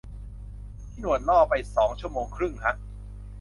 [0.77, 2.75] พี่หนวดล่อไปสองชั่วโมงครึ่งฮะ